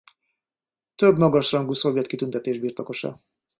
Több 0.95 1.17
magas 1.17 1.51
rangú 1.51 1.73
szovjet 1.73 2.07
kitüntetés 2.07 2.59
birtokosa. 2.59 3.19